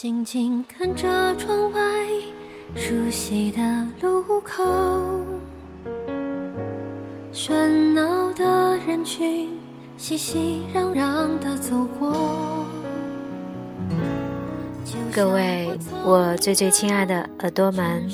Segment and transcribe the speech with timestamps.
[0.00, 1.80] 静静看着窗外
[2.74, 3.60] 熟悉的
[4.00, 4.64] 路口，
[7.34, 9.50] 喧闹的人群
[9.98, 12.16] 熙熙攘攘的走过。
[15.12, 18.08] 各位，我最最亲爱的耳朵们，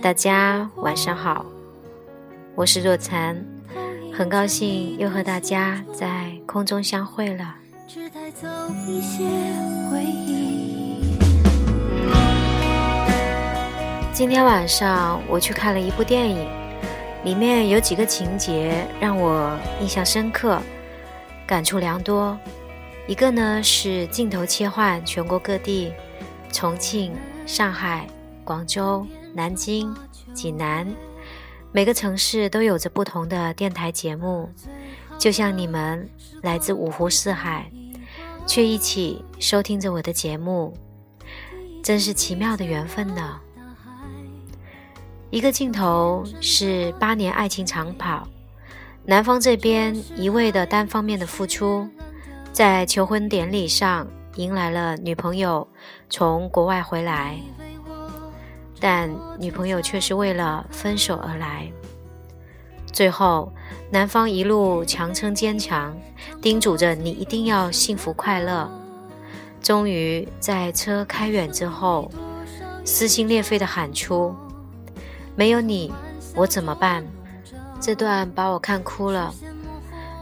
[0.00, 1.44] 大家晚上好，
[2.54, 3.36] 我是若禅，
[4.14, 7.56] 很高兴又和大家在空中相会了。
[7.88, 8.46] 只带走
[8.86, 9.24] 一些
[9.90, 10.45] 回忆。
[14.16, 16.48] 今天晚上我去看了一部电影，
[17.22, 20.58] 里面有几个情节让我印象深刻，
[21.46, 22.34] 感触良多。
[23.06, 25.92] 一个呢是镜头切换全国各地，
[26.50, 28.08] 重庆、上海、
[28.42, 29.94] 广州、南京、
[30.32, 30.90] 济南，
[31.70, 34.48] 每个城市都有着不同的电台节目，
[35.18, 36.08] 就像你们
[36.40, 37.70] 来自五湖四海，
[38.46, 40.74] 却一起收听着我的节目，
[41.82, 43.40] 真是奇妙的缘分呢。
[45.36, 48.26] 一个镜头是八年爱情长跑，
[49.04, 51.86] 男方这边一味的单方面的付出，
[52.54, 55.68] 在求婚典礼上迎来了女朋友
[56.08, 57.38] 从国外回来，
[58.80, 61.70] 但女朋友却是为了分手而来。
[62.90, 63.52] 最后，
[63.90, 65.94] 男方一路强撑坚强，
[66.40, 68.66] 叮嘱着你一定要幸福快乐。
[69.62, 72.10] 终于在车开远之后，
[72.86, 74.34] 撕心裂肺的喊出。
[75.36, 75.92] 没有你，
[76.34, 77.04] 我怎么办？
[77.78, 79.32] 这段把我看哭了。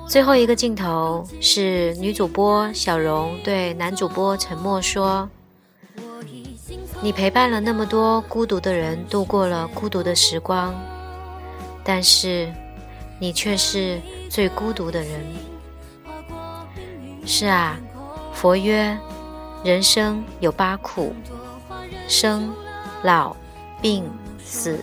[0.08, 5.26] 最后一个镜头是女主播小荣对男主播沉默说
[7.00, 10.74] ：“你陪伴了那么多孤独的人度过了孤独的时光，
[11.84, 12.52] 但是
[13.18, 15.24] 你却是最孤独的人。”
[17.24, 17.78] 是啊，
[18.34, 18.98] 佛曰
[19.64, 21.14] ：“人生有八苦，
[22.08, 22.52] 生、
[23.02, 23.34] 老、
[23.80, 24.04] 病、
[24.44, 24.78] 四。”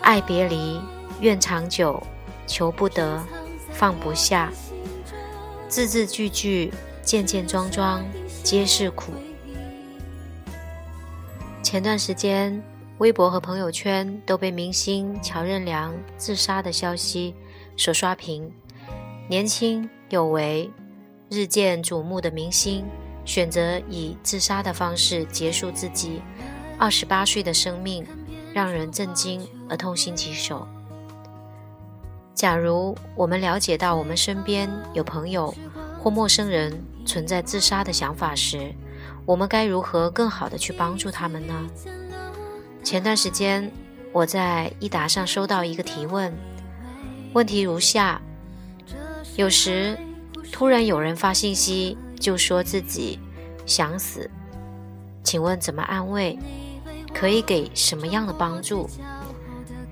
[0.00, 0.78] 爱别离，
[1.20, 2.02] 怨长久，
[2.46, 3.24] 求不得，
[3.72, 4.52] 放不下，
[5.66, 6.70] 字字句句，
[7.02, 8.04] 件件桩桩，
[8.42, 9.12] 皆是苦。
[11.62, 12.62] 前段时间，
[12.98, 17.34] 微博和朋友圈都被明星乔任梁自杀的消息
[17.78, 18.52] 所刷屏。
[19.26, 20.70] 年轻有为、
[21.30, 22.84] 日渐瞩目的明星，
[23.24, 26.20] 选择以自杀的方式结束自己
[26.78, 28.06] 二十八岁的生命。
[28.54, 30.66] 让人震惊而痛心疾首。
[32.34, 35.52] 假如我们了解到我们身边有朋友
[35.98, 36.72] 或陌生人
[37.04, 38.72] 存在自杀的想法时，
[39.26, 41.54] 我们该如何更好的去帮助他们呢？
[42.84, 43.70] 前段时间
[44.12, 46.32] 我在益达上收到一个提问，
[47.32, 48.20] 问题如下：
[49.34, 49.98] 有时
[50.52, 53.18] 突然有人发信息就说自己
[53.66, 54.30] 想死，
[55.24, 56.38] 请问怎么安慰？
[57.14, 58.90] 可以给什么样的帮助？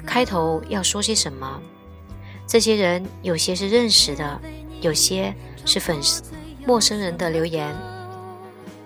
[0.04, 1.60] 开头要说些什么？
[2.46, 4.40] 这些人有些是认识的，
[4.80, 5.32] 有些
[5.64, 6.22] 是粉丝、
[6.66, 7.74] 陌生人的留言。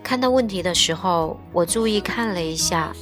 [0.03, 2.93] 看到问题的时候，我注意看了一下，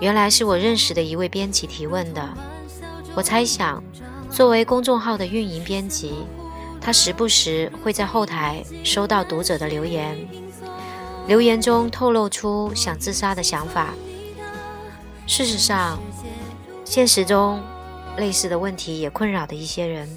[0.00, 2.28] 原来是我认识的一位编辑提问的。
[3.14, 3.82] 我猜想，
[4.28, 6.12] 作为公众号的运营编辑，
[6.80, 10.18] 他时不时会在后台收到读者的留言，
[11.26, 13.94] 留言中透露出想自杀的想法。
[15.26, 15.98] 事实上，
[16.84, 17.62] 现实中
[18.16, 20.08] 类似的问题也困扰的一些人。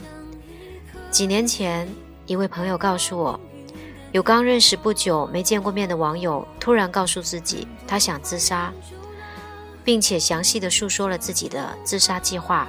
[1.10, 1.88] 几年前，
[2.26, 3.40] 一位朋友告诉我，
[4.12, 8.72] 有刚认识不久、没见过面的网友突然告诉自己他想自杀，
[9.84, 12.68] 并且详细的诉说了自己的自杀计划。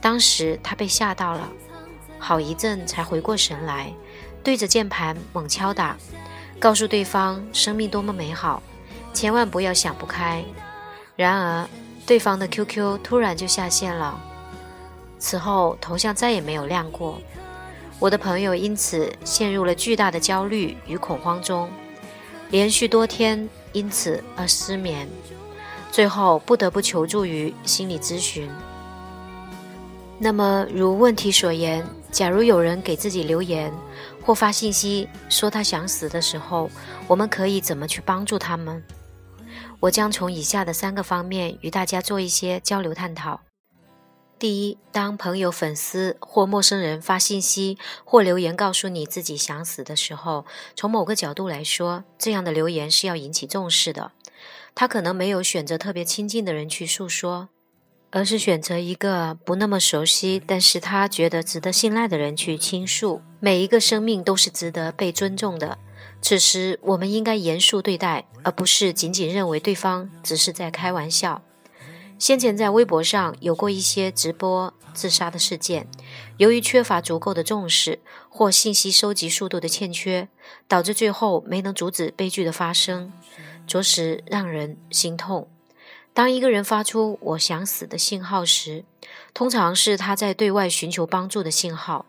[0.00, 1.48] 当时他被吓到了，
[2.18, 3.90] 好一阵才回过神来，
[4.44, 5.96] 对着键盘猛敲打，
[6.60, 8.62] 告诉对方生命多么美好，
[9.14, 10.44] 千万不要想不开。
[11.18, 11.68] 然而，
[12.06, 14.16] 对方的 QQ 突然就下线了，
[15.18, 17.20] 此后头像再也没有亮过。
[17.98, 21.68] 我的朋友因此陷入了巨大的焦虑与恐慌中，
[22.50, 25.08] 连续多天因此而失眠，
[25.90, 28.48] 最后不得不求助于心理咨询。
[30.20, 33.72] 那么，如问题所言，假如有人给自己留言
[34.22, 36.70] 或发信息说他想死的时候，
[37.08, 38.80] 我们可以怎么去帮助他们？
[39.80, 43.40] 我将从以下的三个方面与大家做一些交流探讨。
[44.38, 50.46] 第一，当朋友、粉丝或陌生人发信息或留言告诉你自己想死的时候，
[50.76, 54.12] 从某个角度来说，这样的留言是要引起重视的。
[54.74, 57.48] 他可能没有选择特别亲近的人去诉说，
[58.10, 63.22] 而是选择一个不那么熟悉，但是他觉得值得信赖的人去倾诉。
[63.40, 65.78] 每一个生命都是值得被尊重的。
[66.20, 71.42] 此时我们应该严肃对待，而不是仅仅认为对方只是在开玩笑。
[72.18, 75.86] 先前在微博上有过一些直播自杀的事件，
[76.36, 80.28] 由于缺乏足够的重视或信息收集速度的欠缺，
[80.66, 83.12] 导致最后没能阻止悲剧的发生，
[83.66, 85.48] 着实让人心痛。
[86.12, 88.84] 当一个人发出“我想死”的信号时，
[89.32, 92.04] 通常是他在对外寻求帮助的信号。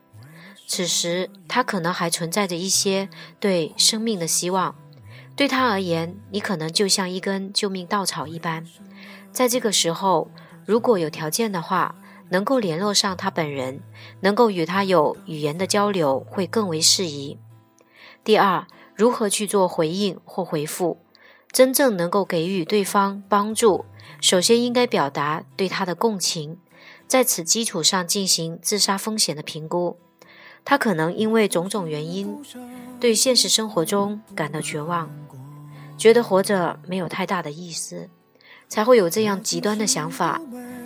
[0.72, 4.76] 此时，他可能还存在着一些对生命的希望。
[5.36, 8.64] 对他而言，你可能就像一根救命稻草一般。
[9.32, 10.30] 在这个时候，
[10.68, 11.96] 如果有条件的话，
[12.30, 13.82] 能够联络上他本人，
[14.20, 17.40] 能够与他有语言的交流，会更为适宜。
[18.24, 21.00] 第二，如何去做回应或回复，
[21.52, 23.86] 真正能够给予对方帮助？
[24.22, 26.60] 首先应该表达对他的共情，
[27.08, 29.98] 在此基础上进行自杀风险的评估。
[30.64, 32.38] 他可能因为种种原因，
[33.00, 35.10] 对现实生活中感到绝望，
[35.98, 38.10] 觉得活着没有太大的意思，
[38.68, 40.42] 才会有这样极端的想法。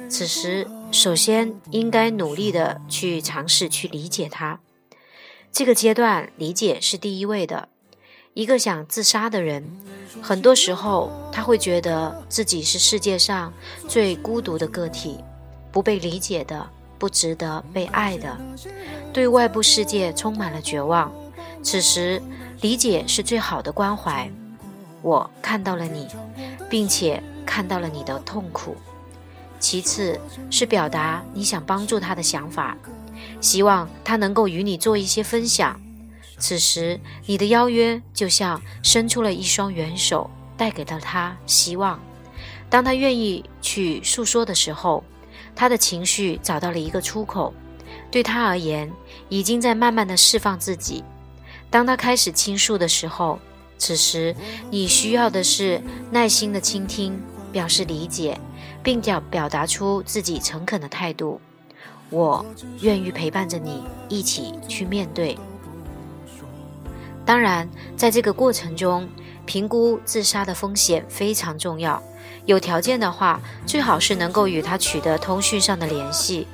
[0.09, 4.59] 此时，首先应该努力的去尝试去理解他。
[5.51, 7.69] 这个阶段，理解是第一位的。
[8.33, 9.63] 一个想自杀的人，
[10.19, 13.53] 很多时候他会觉得自己是世界上
[13.87, 15.19] 最孤独的个体，
[15.71, 16.67] 不被理解的，
[16.97, 18.37] 不值得被爱的，
[19.11, 21.11] 对外部世界充满了绝望。
[21.61, 22.21] 此时，
[22.61, 24.29] 理解是最好的关怀。
[25.01, 26.07] 我看到了你，
[26.69, 28.75] 并且看到了你的痛苦。
[29.59, 30.19] 其次
[30.49, 32.77] 是表达你想帮助他的想法，
[33.39, 35.79] 希望他能够与你做一些分享。
[36.37, 41.97] 此时，你的邀约就像伸出了一双援手，带给了他希望。
[42.69, 45.03] 当他愿意去诉说的时候，
[45.55, 47.53] 他的情绪找到了一个出口，
[48.11, 48.91] 对他而言，
[49.29, 51.03] 已经在慢慢的释放自己。
[51.69, 53.39] 当他开始倾诉的时候，
[53.77, 54.35] 此时
[54.69, 57.19] 你需要的是耐心的倾听，
[57.51, 58.39] 表示理解，
[58.83, 61.41] 并表表达出自己诚恳的态度。
[62.09, 62.45] 我
[62.81, 65.37] 愿意陪伴着你一起去面对。
[67.25, 67.67] 当然，
[67.97, 69.07] 在这个过程中，
[69.45, 72.01] 评估自杀的风险非常重要。
[72.45, 76.47] 有条件的话，最好是能够与他取得通讯上的联系，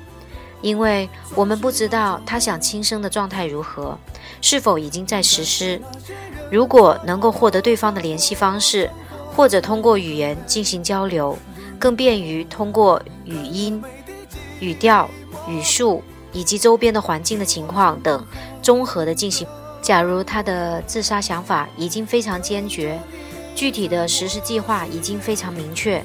[0.62, 3.98] 因为我们不知道他想轻生的状态如何，
[4.40, 5.80] 是否已经在实施。
[6.50, 8.90] 如果能够获得对方的联系方式，
[9.34, 11.38] 或者通过语言进行交流，
[11.78, 13.82] 更便于通过语音、
[14.58, 15.08] 语调、
[15.48, 16.02] 语速
[16.32, 18.24] 以及周边的环境的情况等
[18.60, 19.46] 综合的进行。
[19.80, 23.00] 假如他的自杀想法已经非常坚决，
[23.60, 26.02] 具体的实施计划已经非常明确，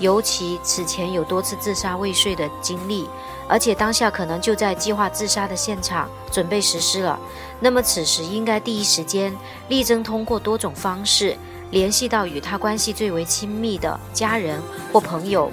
[0.00, 3.08] 尤其此前有多次自杀未遂的经历，
[3.46, 7.16] 而且当下可能就在计划自杀的现场准备实施了，
[7.60, 9.32] 那么此时应该第一时间
[9.68, 11.36] 力争通过多种方式
[11.70, 14.60] 联系到与他关系最为亲密的家人
[14.92, 15.48] 或朋友，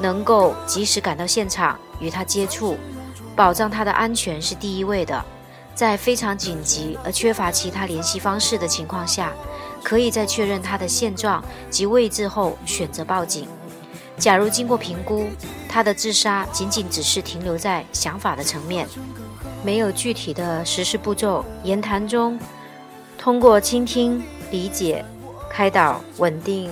[0.00, 2.78] 能够及时赶到现场与他接触，
[3.36, 5.22] 保障他的安全是第一位的。
[5.74, 9.32] 在非常紧急而缺乏其他联系方式的情况下，
[9.82, 13.48] 可以在确认他的现状及位置后选择报警。
[14.18, 15.26] 假如经过评估，
[15.68, 18.86] 他的自杀仅仅只是停留在想法的层面，
[19.64, 22.38] 没有具体的实施步骤，言谈中
[23.18, 25.02] 通过倾听、理解、
[25.50, 26.70] 开导、稳定、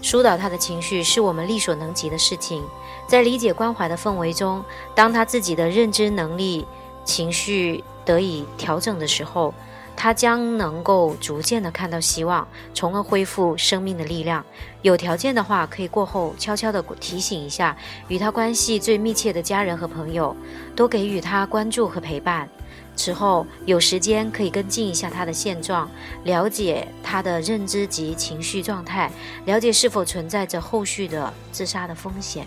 [0.00, 2.64] 疏导他的情绪，是我们力所能及的事情。
[3.06, 6.66] 在理解关怀的氛围中，当他自己的认知能力、
[7.04, 7.84] 情绪。
[8.04, 9.52] 得以调整的时候，
[9.96, 14.44] 他将能够逐渐的看到希望，从而恢复生命的力量。
[14.82, 17.76] 有条件的话，可以过后悄悄的提醒一下
[18.08, 20.34] 与他关系最密切的家人和朋友，
[20.74, 22.48] 多给予他关注和陪伴。
[22.96, 25.88] 此后有时间可以跟进一下他的现状，
[26.24, 29.10] 了解他的认知及情绪状态，
[29.44, 32.46] 了解是否存在着后续的自杀的风险。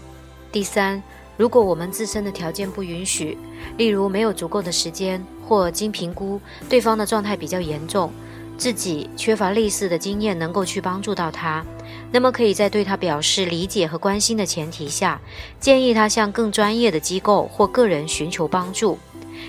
[0.52, 1.02] 第三。
[1.36, 3.38] 如果我们自身的条件不允许，
[3.78, 8.12] 例如没有足够的时间，或经评估对方的状态比较严重，
[8.58, 11.66] 自己缺乏类似的经验能够去帮助到他，
[12.12, 15.20] 那么可以在对他表示理解和关心的前提下，
[15.60, 19.00] 建议他向更专业的机构或个人寻求帮助。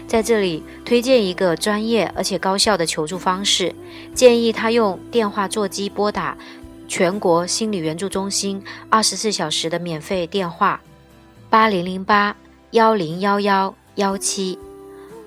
[0.09, 3.75] 在这里推荐一个专业而且高效的求助方式，
[4.15, 6.37] 建议他用电话座机拨打
[6.89, 10.81] 全国心理援助中心二十四小时的免费电话。
[11.55, 12.37] 八零零八
[12.73, 14.59] 幺零幺幺幺七，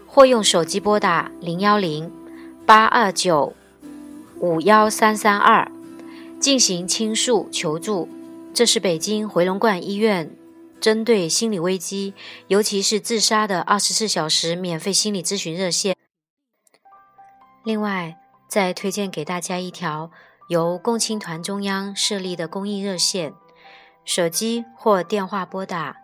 [0.05, 2.11] 或用手机拨打零幺零
[2.65, 3.55] 八二九
[4.41, 5.71] 五幺三三二
[6.37, 8.09] 进行倾诉求助。
[8.53, 10.35] 这是北京回龙观医院
[10.81, 12.13] 针对心理危机，
[12.47, 15.95] 尤其是自杀的二十四小时免费心理咨询热线。
[17.63, 18.17] 另外，
[18.49, 20.11] 再推荐给大家一条
[20.49, 23.33] 由共青团中央设立的公益热线，
[24.03, 25.95] 手机或电话拨打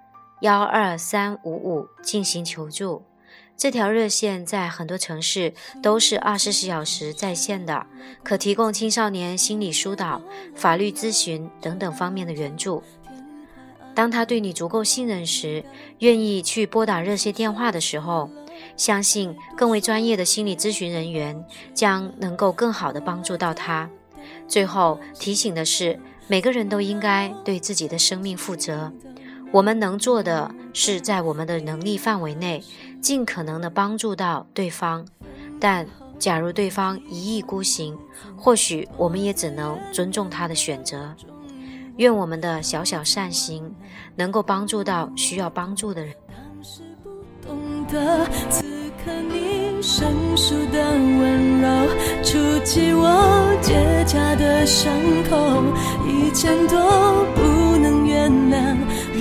[0.44, 3.02] 幺二三五五进行求助。
[3.56, 7.88] 这条热线在很多城市都是二十四小时在线的，
[8.24, 10.22] 可提供青少年心理疏导、
[10.54, 12.84] 法律咨询等等方面的援助。
[13.96, 15.64] 当他对你足够信任时，
[16.00, 18.30] 愿意去拨打热线电话的时候，
[18.76, 21.42] 相信更为专业的心理咨询人员
[21.74, 23.90] 将能够更好的帮助到他。
[24.50, 25.98] 最后提醒的是，
[26.28, 28.92] 每个人都应该对自己的生命负责。
[29.54, 32.64] 我们能做的是在我们的能力范围内，
[33.00, 35.06] 尽可能的帮助到对方。
[35.60, 35.86] 但
[36.18, 37.96] 假如对方一意孤行，
[38.36, 41.14] 或许我们也只能尊重他的选择。
[41.98, 43.72] 愿我们的小小善行
[44.16, 46.16] 能够帮助到需要帮助的人。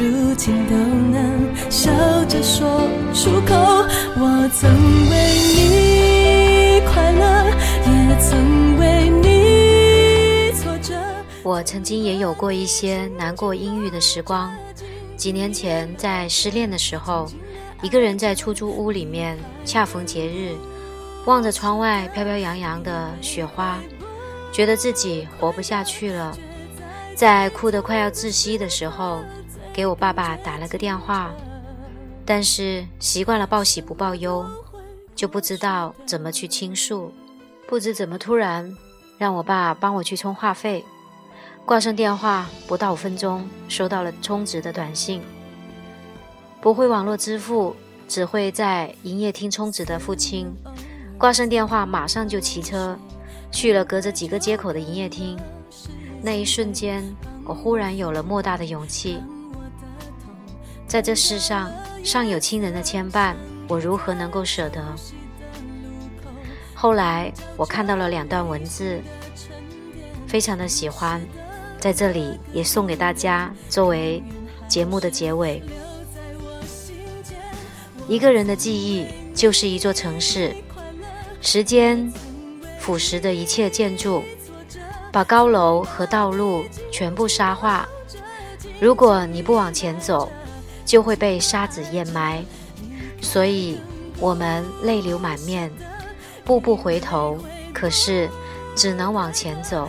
[0.03, 1.93] 如今都能笑
[2.25, 3.55] 着说出口。
[4.17, 4.69] 我曾
[5.09, 5.15] 为
[5.55, 7.47] 你快乐，
[7.87, 10.95] 也曾为你挫折。
[11.45, 14.53] 我曾经也有过一些难过阴郁的时光。
[15.17, 17.31] 几年前，在失恋的时候，
[17.81, 20.51] 一个人在出租屋里面，恰逢节日，
[21.27, 23.79] 望着窗外飘飘扬扬的雪花，
[24.51, 26.37] 觉得自己活不下去了。
[27.15, 29.21] 在哭得快要窒息的时候。
[29.73, 31.31] 给我爸爸打了个电话，
[32.27, 34.45] 但是习惯了报喜不报忧，
[35.15, 37.13] 就不知道怎么去倾诉。
[37.67, 38.77] 不知怎么突然
[39.17, 40.85] 让我爸帮我去充话费，
[41.65, 45.23] 挂上电话不到五分钟，收到了充值的短信。
[46.61, 47.75] 不会网络支付，
[48.07, 50.55] 只会在营业厅充值的父亲，
[51.17, 52.99] 挂上电话马上就骑车
[53.51, 55.39] 去了隔着几个街口的营业厅。
[56.23, 57.03] 那一瞬间，
[57.45, 59.19] 我忽然有了莫大的勇气。
[60.93, 61.73] 在这世上，
[62.05, 63.35] 尚有亲人的牵绊，
[63.67, 64.85] 我如何能够舍得？
[66.75, 69.01] 后来我看到了两段文字，
[70.27, 71.19] 非常的喜欢，
[71.81, 74.23] 在这里也送给大家，作为
[74.69, 75.63] 节目的结尾。
[78.07, 80.55] 一个人的记忆就是一座城市，
[81.41, 82.13] 时间
[82.79, 84.23] 腐蚀的一切建筑，
[85.11, 87.89] 把高楼和道路全部沙化。
[88.79, 90.31] 如果你不往前走，
[90.85, 92.45] 就会被沙子掩埋，
[93.21, 93.79] 所以
[94.19, 95.71] 我们泪流满面，
[96.45, 97.39] 步步回头，
[97.73, 98.29] 可是
[98.75, 99.89] 只能往前走。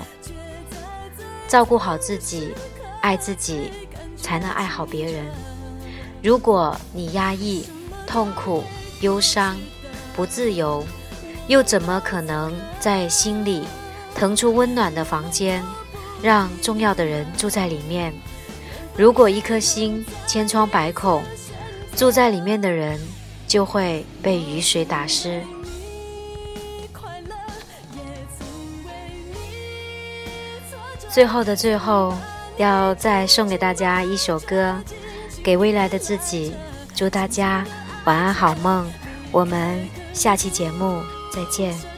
[1.47, 2.53] 照顾好自己，
[3.01, 3.71] 爱自己，
[4.17, 5.25] 才能爱好别人。
[6.21, 7.65] 如果你压抑、
[8.07, 8.63] 痛苦、
[9.01, 9.57] 忧伤、
[10.15, 10.83] 不自由，
[11.47, 13.65] 又怎么可能在心里
[14.15, 15.63] 腾出温暖的房间，
[16.21, 18.13] 让重要的人住在里面？
[18.95, 21.23] 如果一颗心千疮百孔，
[21.95, 22.99] 住在里面的人
[23.47, 25.41] 就会被雨水打湿。
[31.09, 32.13] 最后的最后，
[32.57, 34.75] 要再送给大家一首歌，
[35.43, 36.53] 给未来的自己，
[36.95, 37.65] 祝大家
[38.05, 38.87] 晚安好梦。
[39.31, 39.79] 我们
[40.13, 41.92] 下期节目再见。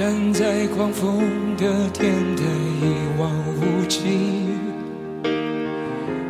[0.00, 1.20] 站在狂风
[1.58, 2.42] 的天台，
[2.80, 3.30] 一望
[3.60, 4.00] 无际。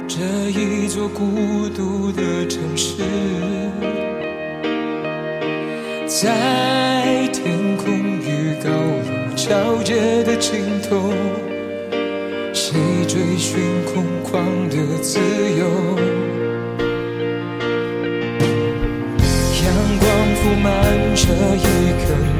[0.08, 0.18] 这
[0.50, 2.96] 一座孤独的城市，
[6.08, 11.12] 在天空与高楼交接的尽头，
[12.52, 12.74] 谁
[13.06, 13.60] 追寻
[13.94, 15.64] 空旷的自由？
[19.62, 20.68] 阳光铺满
[21.14, 21.22] 这
[21.54, 21.62] 一
[22.02, 22.39] 颗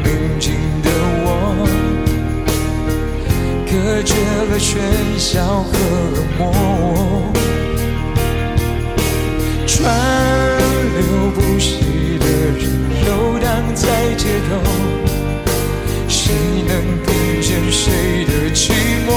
[3.90, 4.78] 隔绝了喧
[5.18, 5.73] 嚣和
[6.14, 6.40] 冷漠，
[9.66, 9.82] 川
[10.94, 10.99] 流
[11.35, 11.75] 不息
[12.20, 12.62] 的人
[13.04, 14.62] 游荡在街头，
[16.06, 16.32] 谁
[16.68, 16.70] 能
[17.04, 18.70] 听见谁的寂
[19.09, 19.11] 寞？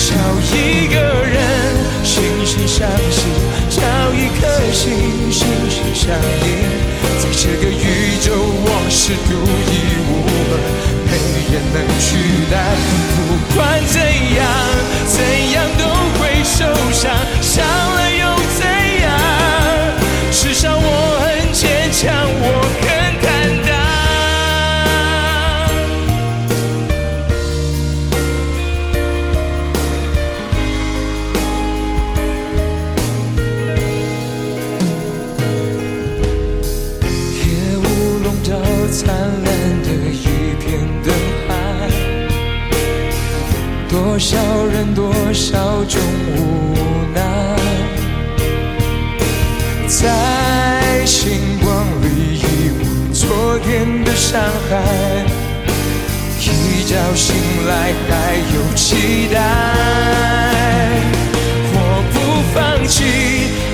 [0.00, 0.10] 找
[0.42, 1.38] 一个人
[2.02, 3.30] 心心相惜，
[3.70, 3.78] 找
[4.12, 4.42] 一颗
[4.72, 4.82] 心
[5.30, 6.10] 心心相
[6.42, 6.46] 印，
[7.16, 9.38] 在这个宇宙我是独
[9.70, 9.72] 一
[10.10, 10.52] 无二。
[11.52, 12.16] 也能取
[12.50, 12.56] 代。
[13.28, 14.09] 不管怎，
[54.40, 54.72] 伤害，
[56.40, 56.44] 一
[56.84, 57.28] 觉醒
[57.66, 58.10] 来还
[58.54, 59.36] 有期待。
[61.74, 61.76] 我
[62.10, 62.16] 不
[62.54, 62.56] 放
[62.88, 62.94] 弃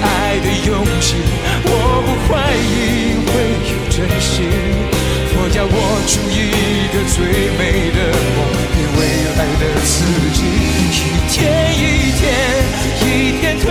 [0.03, 0.05] 爱
[0.41, 1.07] 的勇气，
[1.67, 1.71] 我
[2.05, 2.75] 不怀疑
[3.29, 3.31] 会
[3.71, 4.35] 有真心。
[5.31, 5.73] 佛教我
[6.09, 6.35] 出一
[6.91, 7.17] 个最
[7.57, 7.63] 美
[7.95, 7.99] 的
[8.35, 8.39] 梦
[8.75, 9.01] 给未
[9.39, 9.95] 来的自
[10.35, 10.41] 己，
[10.83, 10.99] 一
[11.31, 11.35] 天
[11.79, 12.25] 一天，
[13.03, 13.07] 一
[13.41, 13.71] 天推